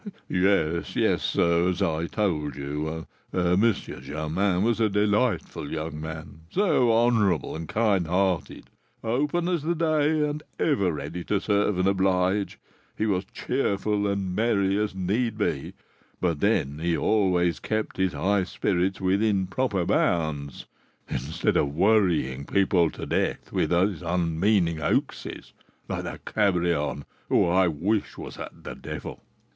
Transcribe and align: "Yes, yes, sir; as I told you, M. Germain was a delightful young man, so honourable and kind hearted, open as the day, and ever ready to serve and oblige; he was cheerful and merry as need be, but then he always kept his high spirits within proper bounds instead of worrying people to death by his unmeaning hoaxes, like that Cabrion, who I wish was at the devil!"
"Yes, 0.27 0.95
yes, 0.95 1.21
sir; 1.21 1.69
as 1.69 1.79
I 1.79 2.07
told 2.07 2.55
you, 2.55 3.05
M. 3.31 3.73
Germain 3.73 4.63
was 4.63 4.79
a 4.79 4.89
delightful 4.89 5.71
young 5.71 6.01
man, 6.01 6.39
so 6.49 6.91
honourable 6.91 7.55
and 7.55 7.69
kind 7.69 8.07
hearted, 8.07 8.71
open 9.03 9.47
as 9.47 9.61
the 9.61 9.75
day, 9.75 10.27
and 10.27 10.41
ever 10.57 10.91
ready 10.91 11.23
to 11.25 11.39
serve 11.39 11.77
and 11.77 11.87
oblige; 11.87 12.57
he 12.97 13.05
was 13.05 13.25
cheerful 13.25 14.07
and 14.07 14.35
merry 14.35 14.75
as 14.79 14.95
need 14.95 15.37
be, 15.37 15.73
but 16.19 16.39
then 16.39 16.79
he 16.79 16.97
always 16.97 17.59
kept 17.59 17.97
his 17.97 18.13
high 18.13 18.43
spirits 18.43 18.99
within 18.99 19.45
proper 19.45 19.85
bounds 19.85 20.65
instead 21.11 21.55
of 21.55 21.75
worrying 21.75 22.43
people 22.43 22.89
to 22.89 23.05
death 23.05 23.51
by 23.53 23.67
his 23.67 24.01
unmeaning 24.01 24.77
hoaxes, 24.77 25.53
like 25.87 26.01
that 26.01 26.25
Cabrion, 26.25 27.03
who 27.29 27.45
I 27.45 27.67
wish 27.67 28.17
was 28.17 28.39
at 28.39 28.63
the 28.63 28.73
devil!" 28.73 29.21